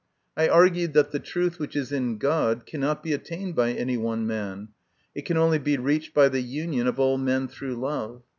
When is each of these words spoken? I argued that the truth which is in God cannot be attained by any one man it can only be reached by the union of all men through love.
I 0.35 0.47
argued 0.49 0.93
that 0.93 1.11
the 1.11 1.19
truth 1.19 1.59
which 1.59 1.75
is 1.75 1.91
in 1.91 2.17
God 2.17 2.65
cannot 2.65 3.03
be 3.03 3.13
attained 3.13 3.55
by 3.55 3.71
any 3.73 3.97
one 3.97 4.25
man 4.25 4.69
it 5.13 5.27
can 5.27 5.37
only 5.37 5.59
be 5.59 5.77
reached 5.77 6.15
by 6.15 6.27
the 6.27 6.41
union 6.41 6.87
of 6.87 6.99
all 6.99 7.19
men 7.19 7.47
through 7.47 7.75
love. 7.75 8.23